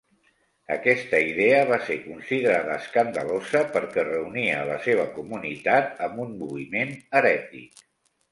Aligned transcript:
Aquesta 0.75 1.17
idea 1.31 1.57
va 1.71 1.77
ser 1.89 1.97
considerada 2.05 2.77
escandalosa 2.83 3.61
perquè 3.75 4.05
reunia 4.07 4.63
la 4.71 4.77
seva 4.87 5.05
comunitat 5.19 6.01
amb 6.07 6.23
un 6.27 6.35
moviment 6.43 6.97
herètic. 7.21 7.85